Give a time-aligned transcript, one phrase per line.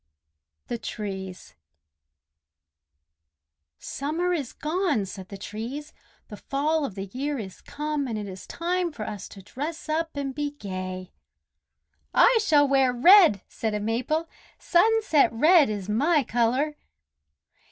[0.65, 1.53] THE TREES
[3.77, 5.93] "Summer is gone!" said the Trees.
[6.27, 9.87] "The fall of the year is come, and it is time for us to dress
[9.89, 11.11] up and be gay."
[12.15, 14.27] "I shall wear red!" said a Maple.
[14.57, 16.77] "Sunset red is my color."